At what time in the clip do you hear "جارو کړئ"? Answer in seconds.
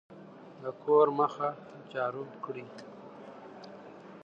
1.91-2.67